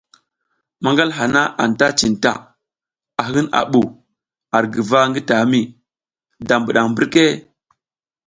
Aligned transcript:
Manal 0.83 1.09
haha 1.17 1.43
anta 1.63 1.87
cinta, 1.99 2.33
a 3.21 3.23
hin 3.31 3.47
a 3.59 3.61
bu 3.71 3.81
ar 4.55 4.65
guva 4.73 4.99
ngi 5.09 5.21
tami, 5.29 5.61
da 6.47 6.55
bidang 6.65 6.89
mbirke? 6.91 7.25